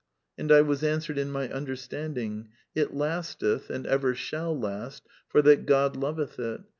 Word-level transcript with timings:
And 0.35 0.51
I 0.51 0.61
was 0.61 0.81
answered 0.81 1.19
in 1.19 1.29
my 1.31 1.47
understanding: 1.51 2.49
It 2.73 2.91
lasteth, 2.95 3.69
and 3.69 3.85
ever 3.85 4.15
shall 4.15 4.59
(last) 4.59 5.03
for 5.29 5.43
that 5.43 5.67
God 5.67 5.95
loveth 5.95 6.39
it. 6.39 6.61